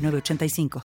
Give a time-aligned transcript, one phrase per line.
[0.00, 0.82] 985.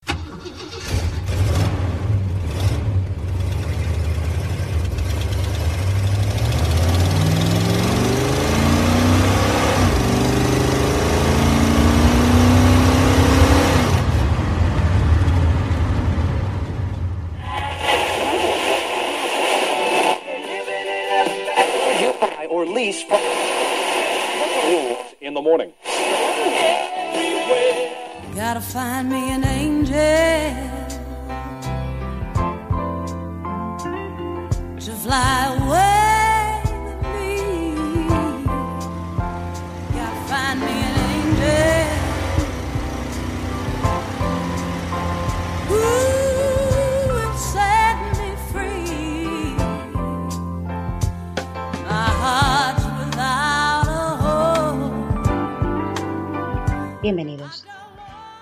[57.02, 57.66] Bienvenidos.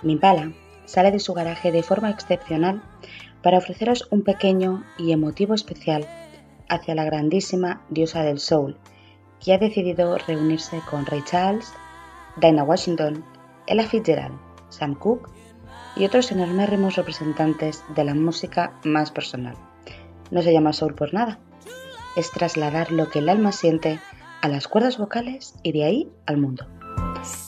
[0.03, 0.52] Impala
[0.83, 2.81] sale de su garaje de forma excepcional
[3.41, 6.05] para ofreceros un pequeño y emotivo especial
[6.67, 8.75] hacia la grandísima diosa del soul,
[9.39, 11.71] que ha decidido reunirse con Ray Charles,
[12.35, 13.23] Dinah Washington,
[13.66, 15.29] Ella Fitzgerald, Sam Cooke
[15.95, 19.55] y otros enormérrimos representantes de la música más personal.
[20.31, 21.39] No se llama soul por nada,
[22.17, 24.01] es trasladar lo que el alma siente
[24.41, 26.67] a las cuerdas vocales y de ahí al mundo.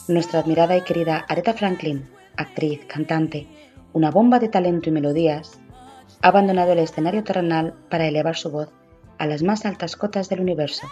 [0.08, 3.46] Nuestra admirada y querida Aretha Franklin, actriz, cantante,
[3.92, 5.60] una bomba de talento y melodías,
[6.20, 8.68] ha abandonado el escenario terrenal para elevar su voz
[9.18, 10.86] a las más altas cotas del universo.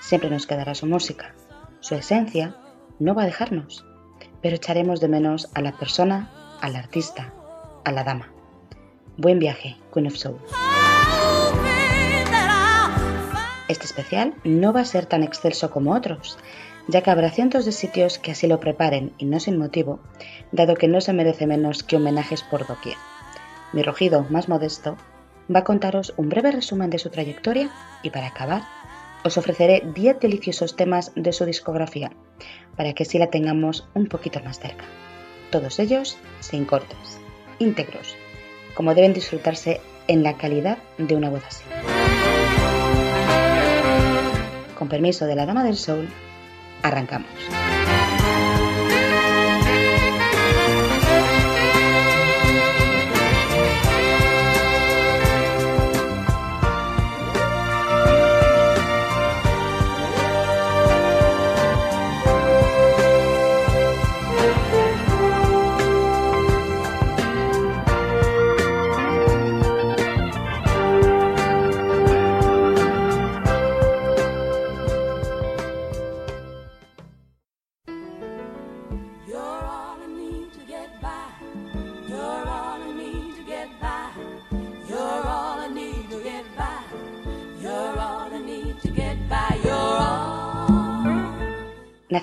[0.00, 1.34] Siempre nos quedará su música,
[1.80, 2.56] su esencia
[2.98, 3.84] no va a dejarnos,
[4.40, 6.30] pero echaremos de menos a la persona,
[6.60, 7.32] al artista,
[7.84, 8.32] a la dama.
[9.16, 10.38] Buen viaje, Queen of Soul.
[13.68, 16.38] Este especial no va a ser tan excelso como otros,
[16.88, 20.00] ya que habrá cientos de sitios que así lo preparen y no sin motivo,
[20.50, 22.96] dado que no se merece menos que homenajes por doquier.
[23.72, 24.96] Mi rojido más modesto
[25.54, 27.70] va a contaros un breve resumen de su trayectoria
[28.02, 28.62] y para acabar
[29.24, 32.10] os ofreceré 10 deliciosos temas de su discografía,
[32.76, 34.84] para que así la tengamos un poquito más cerca.
[35.50, 37.18] Todos ellos sin cortes,
[37.58, 38.16] íntegros,
[38.74, 41.64] como deben disfrutarse en la calidad de una voz así.
[44.78, 46.08] Con permiso de la Dama del Soul,
[46.82, 47.30] arrancamos.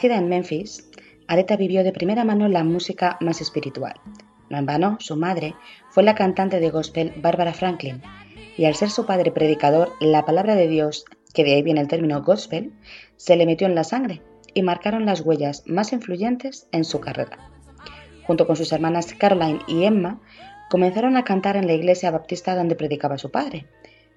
[0.06, 0.88] Nacida en Memphis,
[1.28, 3.96] Aretha vivió de primera mano la música más espiritual.
[4.52, 5.56] No en vano, su madre
[5.90, 8.04] fue la cantante de gospel Barbara Franklin,
[8.56, 11.88] y al ser su padre predicador, la palabra de Dios, que de ahí viene el
[11.88, 12.72] término gospel,
[13.18, 14.22] se le metió en la sangre
[14.54, 17.40] y marcaron las huellas más influyentes en su carrera.
[18.28, 20.22] Junto con sus hermanas Caroline y Emma,
[20.70, 23.66] comenzaron a cantar en la iglesia baptista donde predicaba su padre,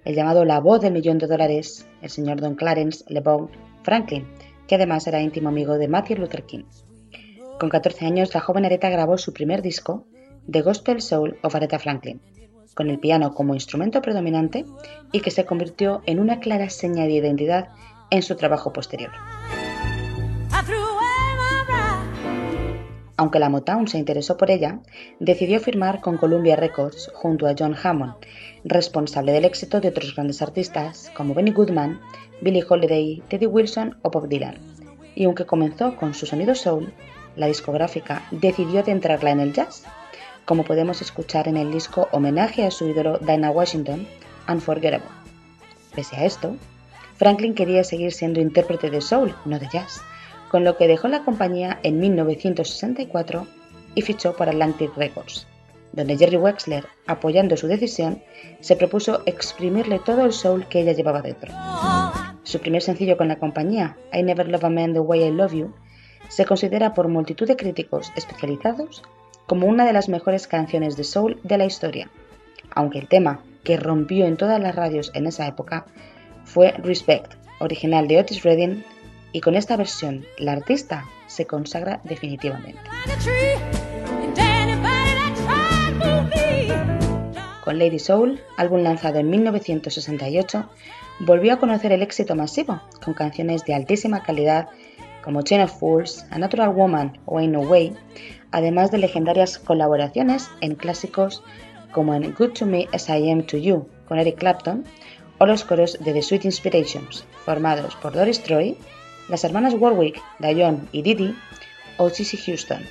[0.05, 3.49] el llamado La Voz del Millón de Dólares, el señor Don Clarence LeBon
[3.81, 4.27] Franklin,
[4.69, 6.65] que además era íntimo amigo de Martin Luther King.
[7.59, 10.05] Con 14 años, la joven Aretha grabó su primer disco,
[10.49, 12.21] The Gospel Soul of Aretha Franklin,
[12.75, 14.65] con el piano como instrumento predominante
[15.11, 17.69] y que se convirtió en una clara seña de identidad
[18.11, 19.11] en su trabajo posterior.
[23.19, 24.79] Aunque la Motown se interesó por ella,
[25.19, 28.13] decidió firmar con Columbia Records junto a John Hammond,
[28.63, 31.99] responsable del éxito de otros grandes artistas como Benny Goodman,
[32.39, 34.55] Billie Holiday, Teddy Wilson o Bob Dylan.
[35.15, 36.93] Y aunque comenzó con su sonido soul,
[37.35, 39.83] la discográfica decidió adentrarla en el jazz,
[40.45, 44.07] como podemos escuchar en el disco homenaje a su ídolo Dinah Washington,
[44.47, 45.09] Unforgettable.
[45.93, 46.55] Pese a esto,
[47.17, 50.01] Franklin quería seguir siendo intérprete de soul, no de jazz,
[50.49, 53.47] con lo que dejó la compañía en 1964
[53.95, 55.47] y fichó por Atlantic Records,
[55.93, 58.21] donde Jerry Wexler, apoyando su decisión,
[58.59, 61.53] se propuso exprimirle todo el soul que ella llevaba dentro.
[62.43, 65.53] Su primer sencillo con la compañía, I Never Love a Man the Way I Love
[65.53, 65.73] You,
[66.27, 69.03] se considera por multitud de críticos especializados
[69.47, 72.09] como una de las mejores canciones de soul de la historia,
[72.75, 75.85] aunque el tema que rompió en todas las radios en esa época
[76.43, 78.83] fue Respect, original de Otis Redding,
[79.31, 82.79] y con esta versión la artista se consagra definitivamente.
[87.63, 90.69] Con Lady Soul, álbum lanzado en 1968,
[91.19, 94.69] volvió a conocer el éxito masivo, con canciones de altísima calidad
[95.23, 97.95] como Chain of Fools, A Natural Woman o Ain't No Way,
[98.51, 101.43] además de legendarias colaboraciones en clásicos
[101.91, 104.85] como en Good to Me as I Am to You con Eric Clapton
[105.37, 108.77] o los coros de The Sweet Inspirations, formados por Doris Troy,
[109.29, 111.35] las hermanas Warwick, Diane y Didi,
[111.97, 112.83] o Cissy Houston,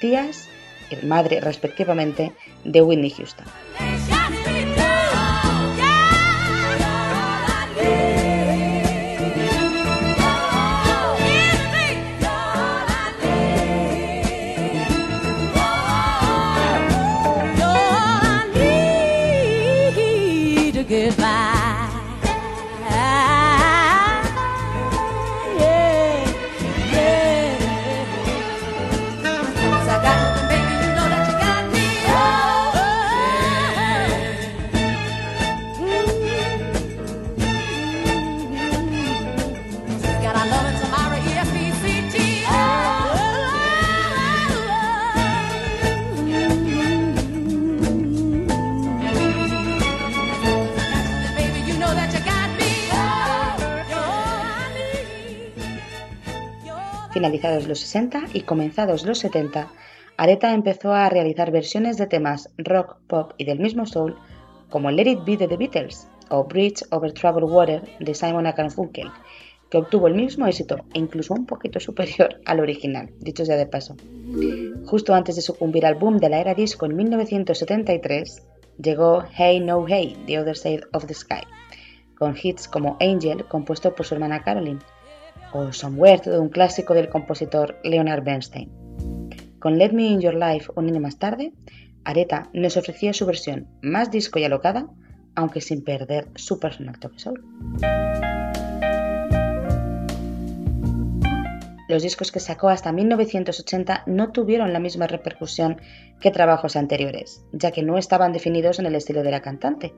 [0.00, 0.48] tías
[0.90, 2.32] y madre respectivamente
[2.64, 3.46] de Whitney Houston.
[57.22, 59.70] Finalizados los 60 y comenzados los 70,
[60.16, 64.16] Aretha empezó a realizar versiones de temas rock, pop y del mismo soul,
[64.70, 69.08] como Let It Be de The Beatles o Bridge Over Troubled Water de Simon Funkel,
[69.70, 73.66] que obtuvo el mismo éxito e incluso un poquito superior al original, dicho sea de
[73.66, 73.94] paso.
[74.86, 78.42] Justo antes de sucumbir al boom de la era disco en 1973,
[78.82, 81.42] llegó Hey No Hey, The Other Side of the Sky,
[82.18, 84.80] con hits como Angel, compuesto por su hermana Caroline,
[85.52, 88.70] o Somewhere, todo un clásico del compositor Leonard Bernstein.
[89.58, 91.52] Con Let Me In Your Life un año más tarde,
[92.04, 94.88] Aretha nos ofrecía su versión más disco y alocada,
[95.34, 97.44] aunque sin perder su personal toque soul.
[101.88, 105.78] Los discos que sacó hasta 1980 no tuvieron la misma repercusión
[106.20, 109.92] que trabajos anteriores, ya que no estaban definidos en el estilo de la cantante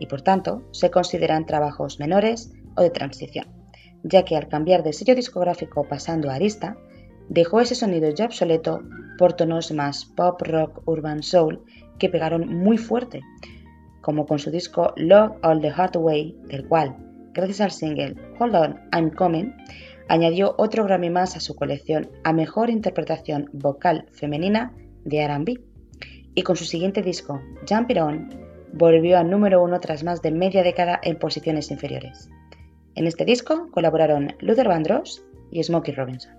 [0.00, 3.65] y por tanto se consideran trabajos menores o de transición
[4.02, 6.76] ya que al cambiar de sello discográfico pasando a Arista,
[7.28, 8.82] dejó ese sonido ya obsoleto
[9.18, 11.64] por tonos más pop, rock, urban soul
[11.98, 13.22] que pegaron muy fuerte,
[14.02, 16.96] como con su disco Love All the Hard Way, del cual,
[17.32, 19.52] gracias al single Hold On, I'm Coming,
[20.08, 24.72] añadió otro Grammy más a su colección a mejor interpretación vocal femenina
[25.04, 25.60] de RB.
[26.34, 28.28] Y con su siguiente disco, Jump It On,
[28.72, 32.30] volvió al número uno tras más de media década en posiciones inferiores.
[32.96, 36.32] En este disco colaboraron Luther Vandross y Smokey Robinson.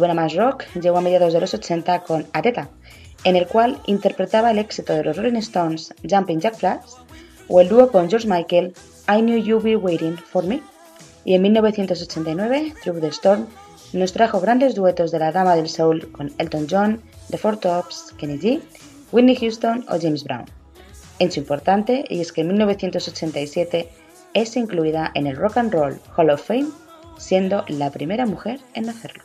[0.00, 2.70] Su vena más rock llegó a mediados de los 80 con Ateta,
[3.24, 6.92] en el cual interpretaba el éxito de los Rolling Stones Jumping Jack Flash
[7.48, 8.72] o el dúo con George Michael
[9.10, 10.62] I Knew You'd Be Waiting for Me.
[11.26, 13.46] Y en 1989, Through the Storm
[13.92, 18.14] nos trajo grandes duetos de la Dama del Soul con Elton John, The Four Tops,
[18.16, 18.62] Kenny G,
[19.12, 20.46] Whitney Houston o James Brown.
[21.18, 23.90] Hecho importante y es que en 1987
[24.32, 26.68] es incluida en el Rock and Roll Hall of Fame,
[27.20, 29.22] siendo la primera mujer en hacerlo.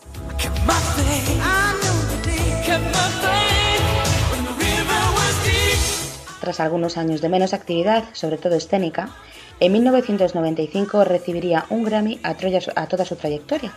[6.42, 9.10] Tras algunos años de menos actividad, sobre todo escénica,
[9.60, 12.36] en 1995 recibiría un Grammy a,
[12.88, 13.74] toda su trayectoria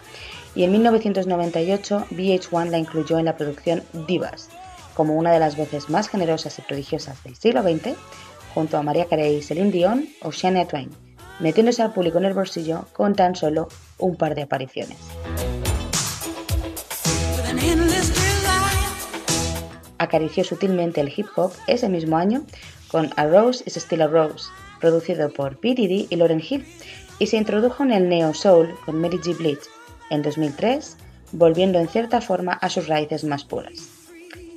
[0.54, 4.50] y en 1998 VH1 la incluyó en la producción Divas,
[4.94, 7.96] como una de las voces más generosas y prodigiosas del siglo XX,
[8.52, 10.90] junto a María Carey, Celine Dion o Shania Twain,
[11.40, 13.68] metiéndose al público en el bolsillo con tan solo
[13.98, 14.98] un par de apariciones.
[19.98, 22.44] Acarició sutilmente el hip hop ese mismo año
[22.88, 24.48] con A Rose is Still a Rose,
[24.80, 25.74] producido por P.
[25.76, 26.64] Y Lauren Hill,
[27.18, 29.36] y se introdujo en el neo soul con Mary G.
[29.36, 29.62] Blige
[30.10, 30.96] en 2003,
[31.32, 33.88] volviendo en cierta forma a sus raíces más puras.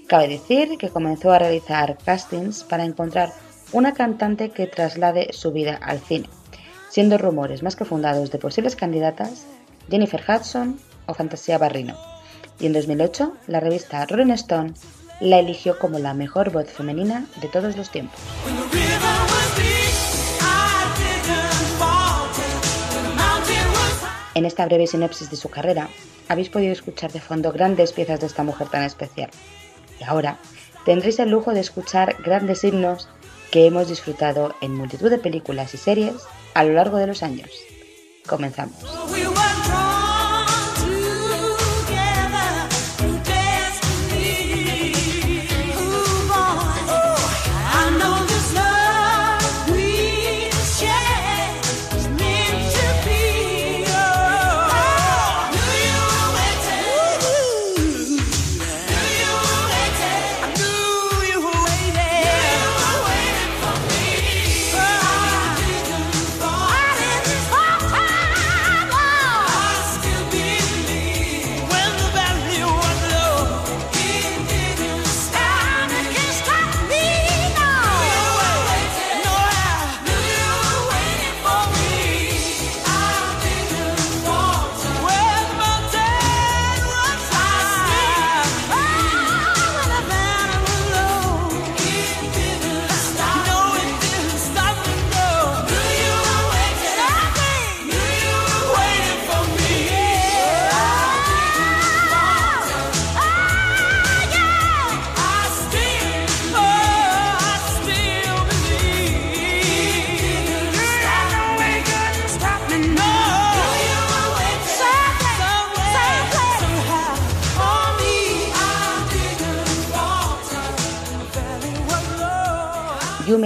[0.07, 3.31] Cabe decir que comenzó a realizar castings para encontrar
[3.71, 6.27] una cantante que traslade su vida al cine,
[6.91, 9.45] siendo rumores más que fundados de posibles candidatas
[9.89, 11.97] Jennifer Hudson o Fantasía Barrino.
[12.59, 14.73] Y en 2008, la revista Rolling Stone
[15.21, 18.19] la eligió como la mejor voz femenina de todos los tiempos.
[24.33, 25.87] En esta breve sinopsis de su carrera,
[26.27, 29.29] habéis podido escuchar de fondo grandes piezas de esta mujer tan especial.
[29.99, 30.39] Y ahora
[30.83, 33.07] tendréis el lujo de escuchar grandes himnos
[33.49, 36.15] que hemos disfrutado en multitud de películas y series
[36.53, 37.49] a lo largo de los años.
[38.27, 38.83] Comenzamos.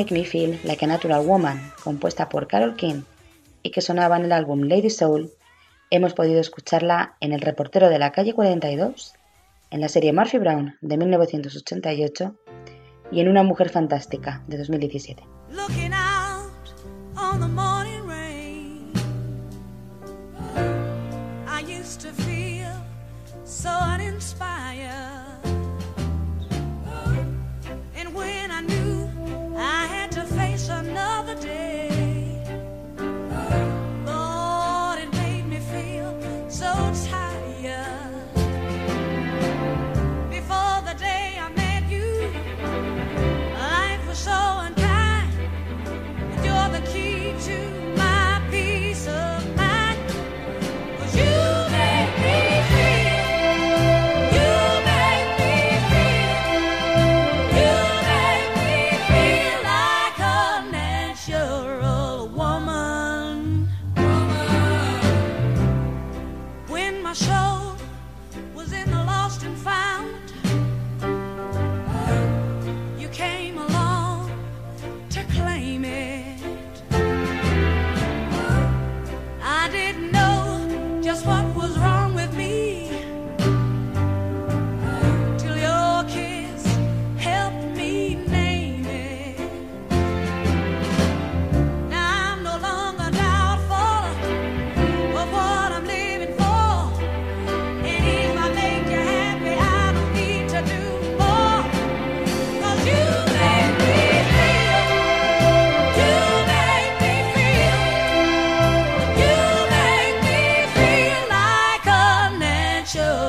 [0.06, 3.02] Make Me Feel Like a Natural Woman, compuesta por Carol King
[3.64, 5.32] y que sonaba en el álbum Lady Soul,
[5.90, 9.14] hemos podido escucharla en El reportero de la calle 42,
[9.72, 12.36] en la serie Murphy Brown de 1988
[13.12, 15.24] y en Una mujer fantástica de 2017.
[15.50, 16.52] looking out
[17.18, 18.94] on the morning rain.
[21.48, 22.70] I used to feel
[23.44, 25.35] so uninspired.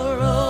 [0.06, 0.45] Natural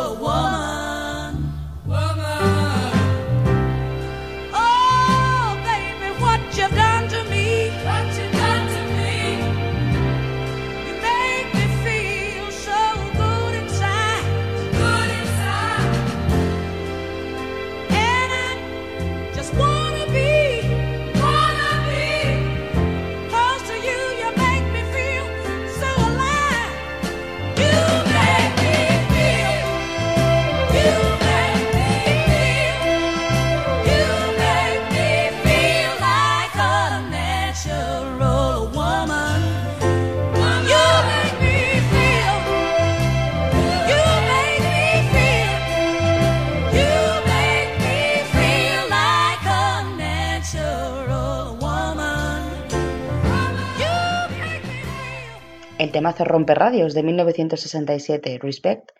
[55.96, 58.90] temazo Rompe Radios de 1967, Respect,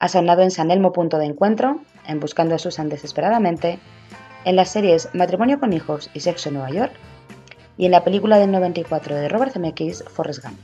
[0.00, 3.78] ha sonado en San Elmo Punto de Encuentro, en Buscando a Susan Desesperadamente,
[4.44, 6.92] en las series Matrimonio con Hijos y Sexo en Nueva York,
[7.76, 10.58] y en la película del 94 de Robert Zemeckis, Forrest Gump.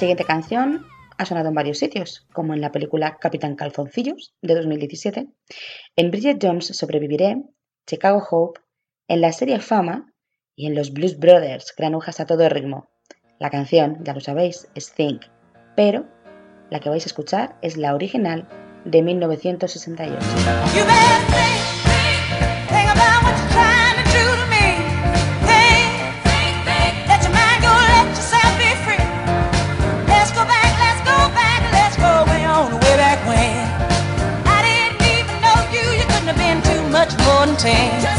[0.00, 0.86] Siguiente canción
[1.18, 5.28] ha sonado en varios sitios, como en la película Capitán Calzoncillos de 2017,
[5.96, 7.42] en Bridget Jones Sobreviviré,
[7.86, 8.60] Chicago Hope,
[9.08, 10.10] en la serie Fama
[10.56, 12.88] y en los Blues Brothers, granujas a todo ritmo.
[13.38, 15.24] La canción, ya lo sabéis, es Think,
[15.76, 16.06] pero
[16.70, 18.48] la que vais a escuchar es la original
[18.86, 20.16] de 1968.
[37.60, 38.09] sim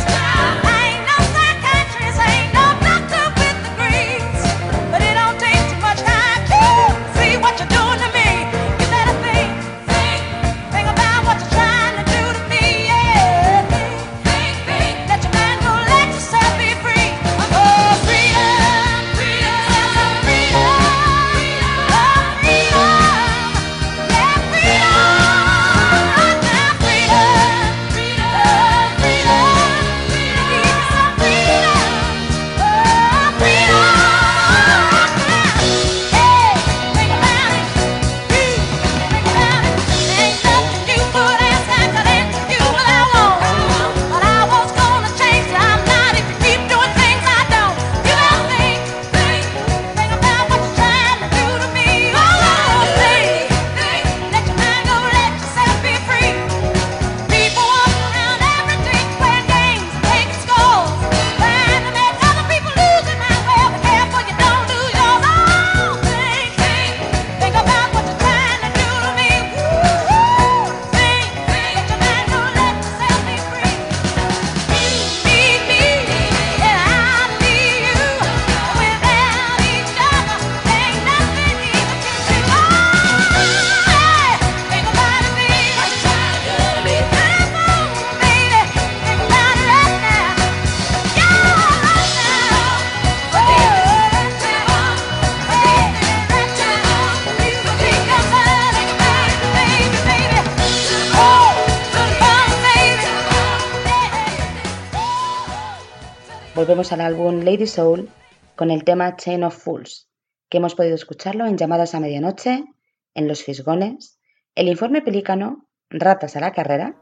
[106.53, 108.09] Volvemos al álbum Lady Soul
[108.57, 110.09] con el tema Chain of Fools,
[110.49, 112.65] que hemos podido escucharlo en Llamadas a Medianoche,
[113.13, 114.19] en Los Fisgones,
[114.53, 116.95] El Informe Pelícano, Ratas a la Carrera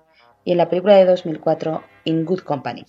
[0.45, 2.85] y en la película de 2004 In Good Company.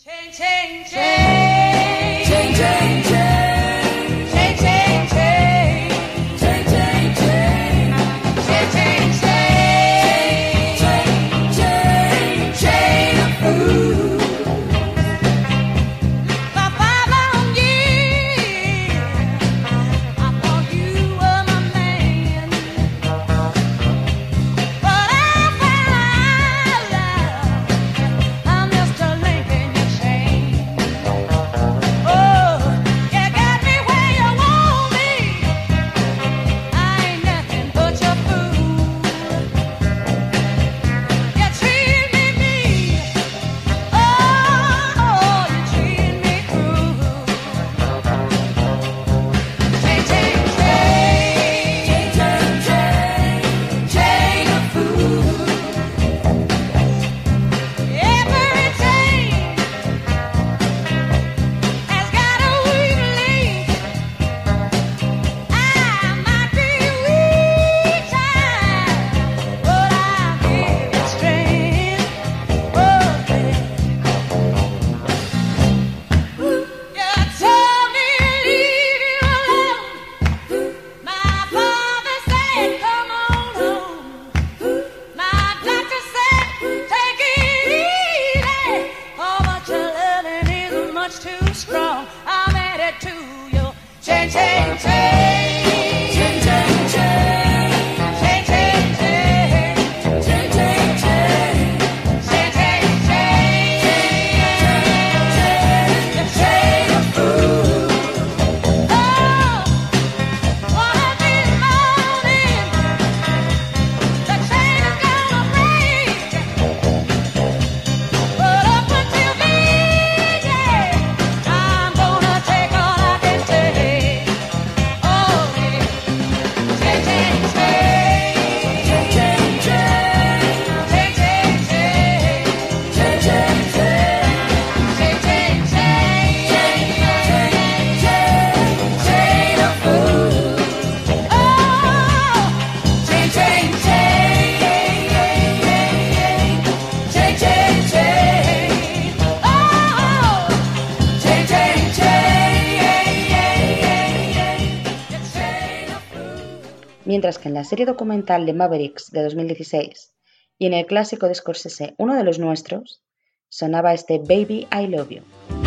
[157.20, 160.14] mientras que en la serie documental de Mavericks de 2016
[160.56, 163.02] y en el clásico de Scorsese, uno de los nuestros,
[163.50, 165.59] sonaba este Baby I Love You.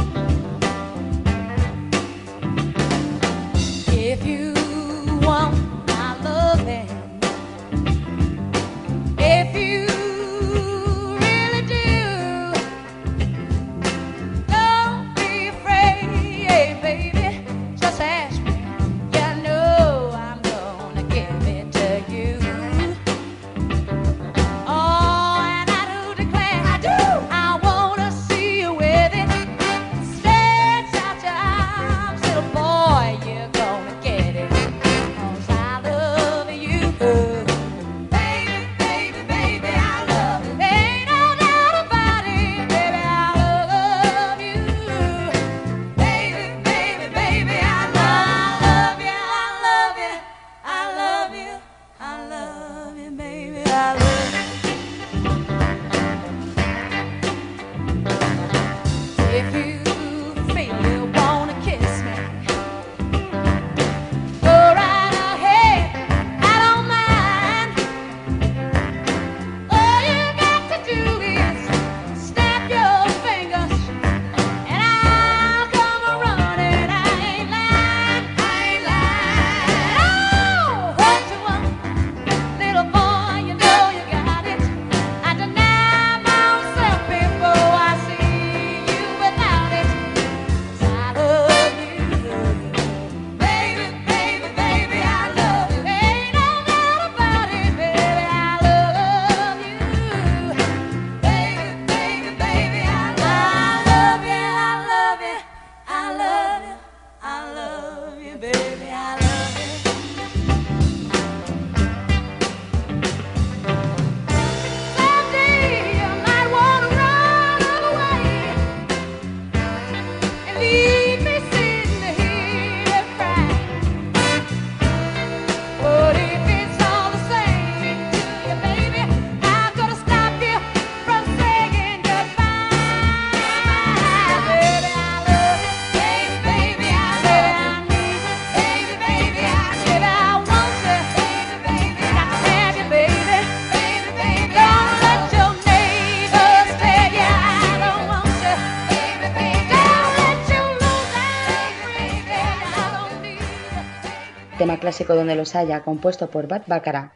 [154.84, 157.14] clásico donde los haya, compuesto por Bud Baccarat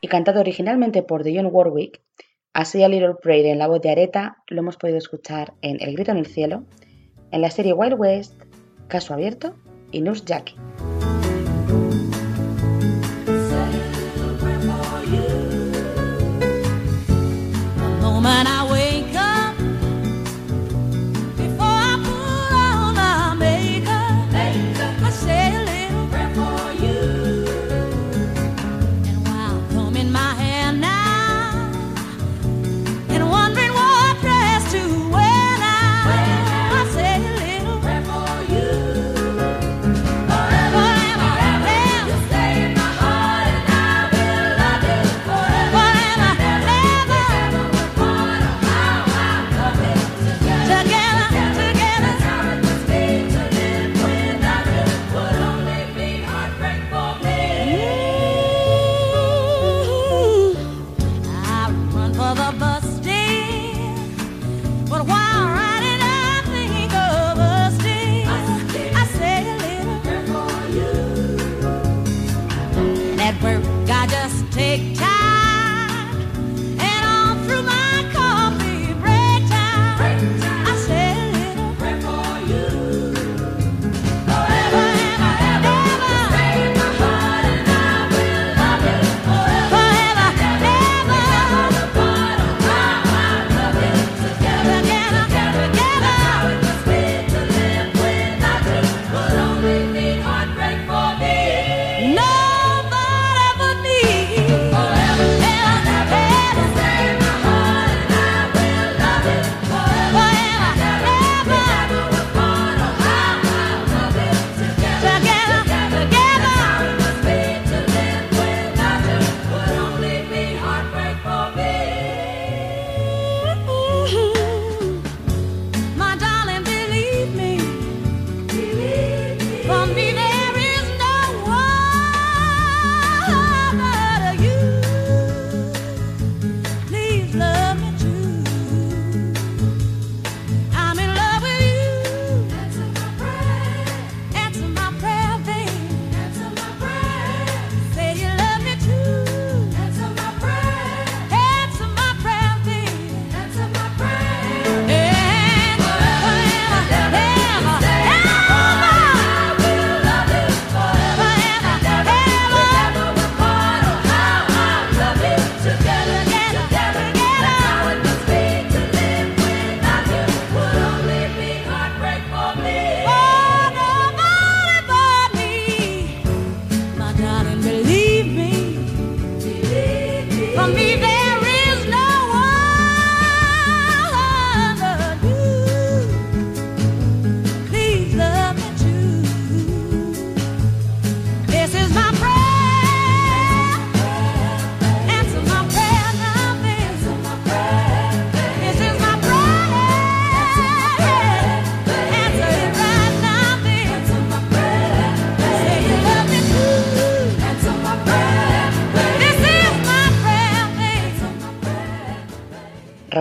[0.00, 2.00] y cantado originalmente por Dionne Warwick,
[2.52, 5.94] así a Little Prayer en la voz de Aretha lo hemos podido escuchar en El
[5.94, 6.62] grito en el cielo,
[7.32, 8.40] en la serie Wild West,
[8.86, 9.56] Caso abierto
[9.90, 10.54] y Nurse Jackie.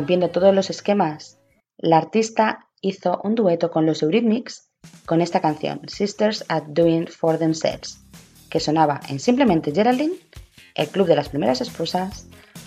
[0.09, 1.37] rompiendo todos los esquemas.
[1.77, 4.71] La artista hizo un dueto con los Eurythmics
[5.05, 7.99] con esta canción, Sisters at Doing for Themselves,
[8.49, 10.15] que sonaba en Simplemente Geraldine,
[10.73, 12.25] El Club de las Primeras Esposas,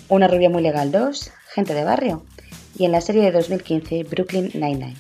[0.09, 2.25] Una Rubia Muy Legal 2, Gente de Barrio
[2.79, 4.95] y en la serie de 2015 Brooklyn Nine-Nine.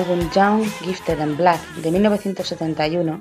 [0.00, 3.20] Álbum Young, Gifted and Black de 1971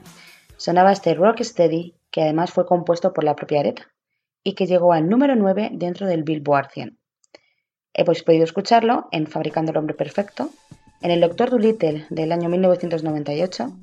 [0.55, 3.87] sonaba este Rocksteady que además fue compuesto por la propia Aretha
[4.43, 6.97] y que llegó al número 9 dentro del Billboard 100.
[7.93, 10.51] Hemos podido escucharlo en Fabricando el Hombre Perfecto,
[11.01, 13.77] en El Doctor Dolittle del año 1998,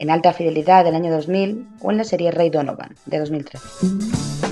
[0.00, 4.45] en Alta Fidelidad del año 2000 o en la serie Ray Donovan de 2013.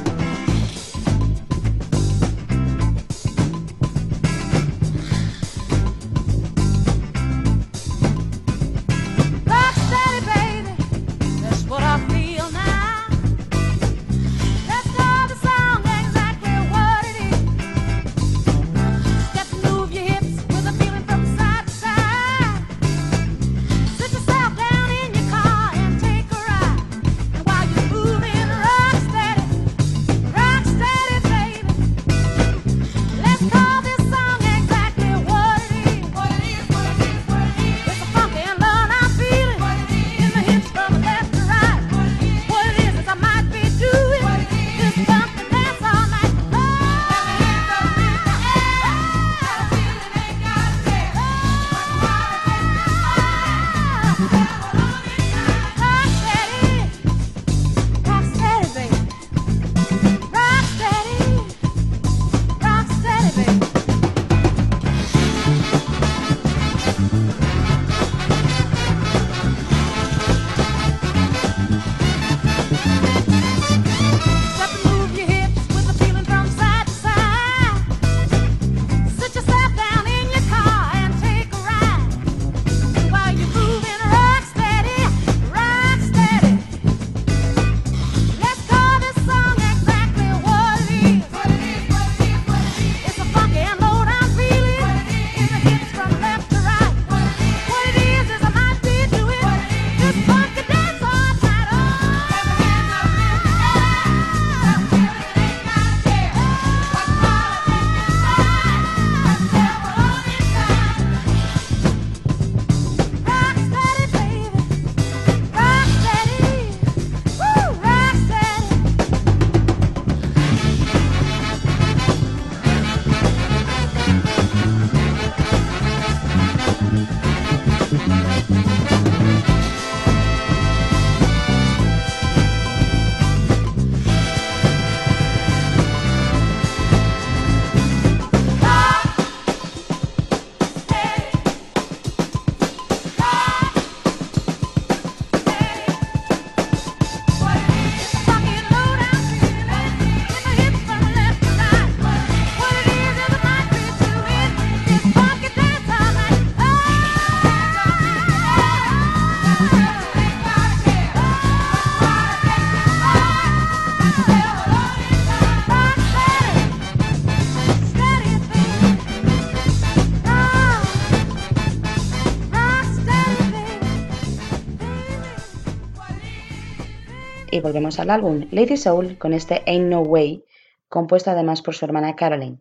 [177.60, 180.44] Volvemos al álbum Lady Soul con este Ain't No Way,
[180.88, 182.58] compuesto además por su hermana Caroline.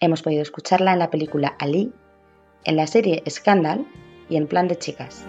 [0.00, 1.92] Hemos podido escucharla en la película Ali,
[2.64, 3.86] en la serie Scandal
[4.28, 5.24] y en Plan de Chicas.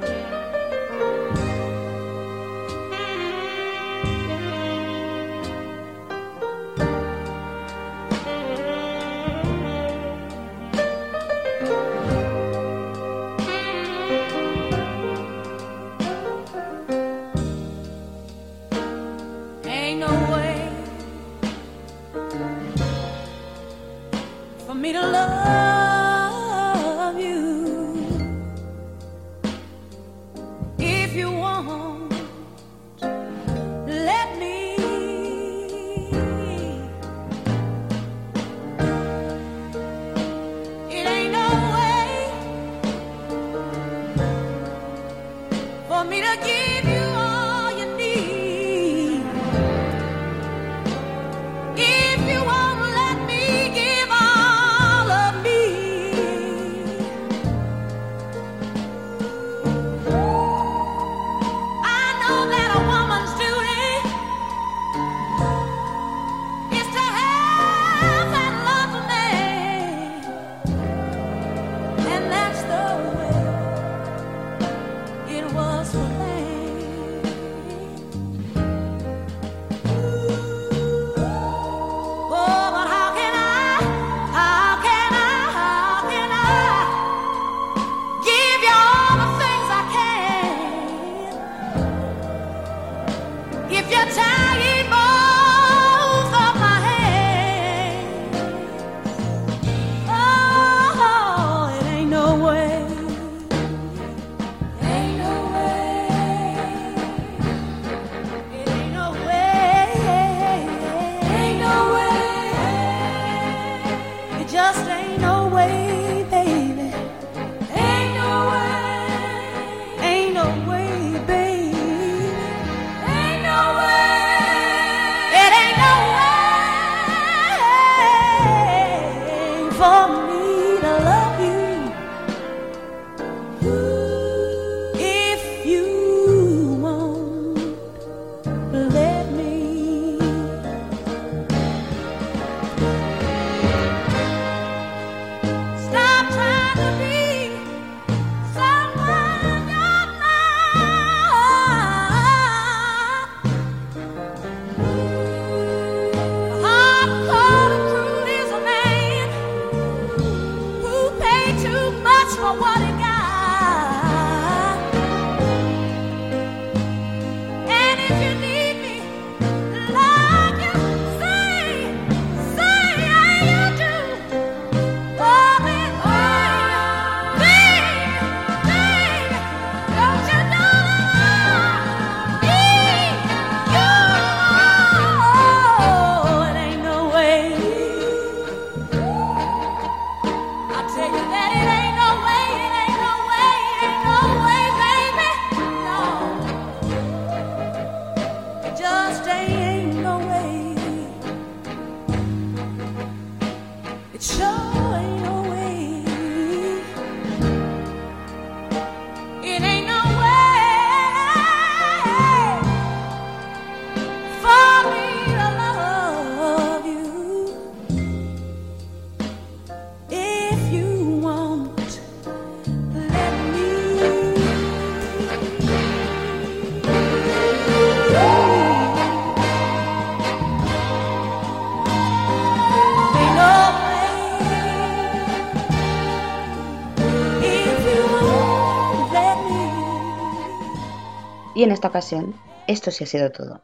[241.55, 242.35] Y en esta ocasión,
[242.67, 243.63] esto sí ha sido todo.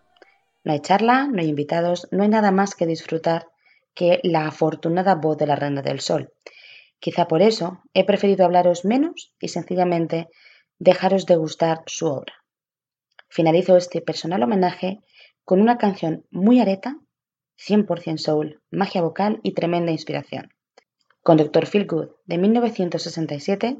[0.63, 3.49] No hay charla, no hay invitados, no hay nada más que disfrutar
[3.93, 6.31] que la afortunada voz de la Reina del Sol.
[6.99, 10.29] Quizá por eso he preferido hablaros menos y sencillamente
[10.79, 12.33] dejaros degustar su obra.
[13.27, 15.01] Finalizo este personal homenaje
[15.43, 16.97] con una canción muy areta,
[17.57, 20.53] 100% soul, magia vocal y tremenda inspiración.
[21.23, 21.65] Con Dr.
[21.65, 23.77] Feel Good de 1967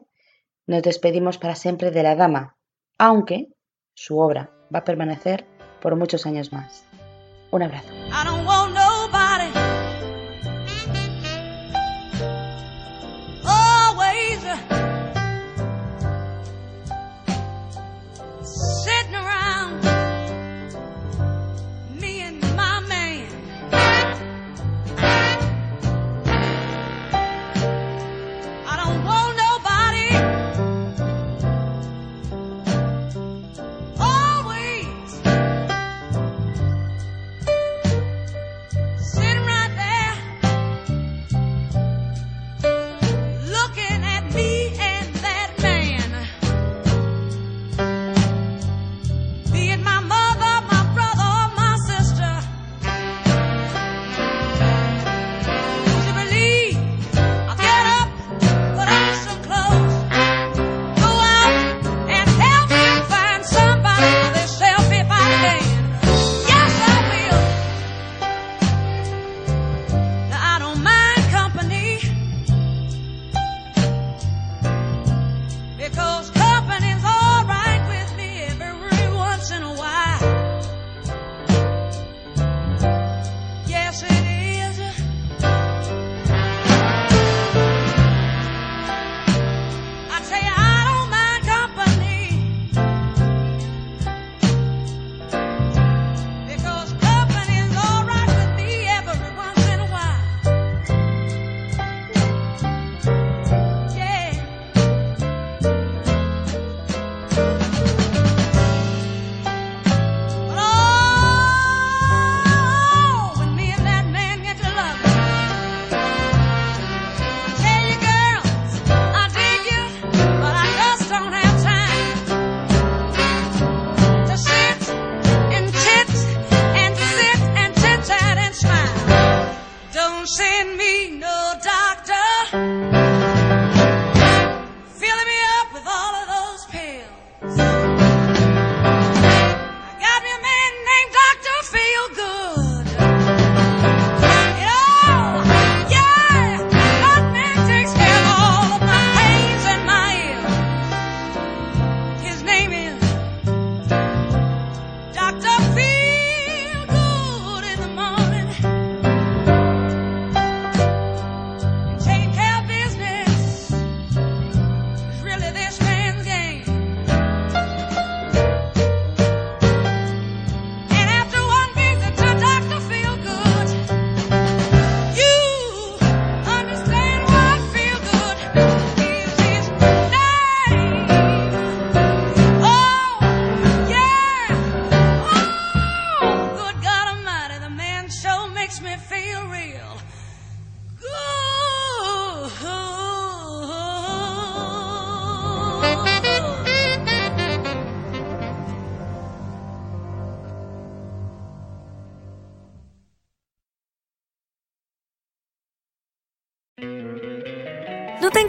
[0.67, 2.57] nos despedimos para siempre de la dama,
[2.97, 3.47] aunque
[4.01, 5.45] su obra va a permanecer
[5.79, 6.83] por muchos años más.
[7.51, 7.87] Un abrazo.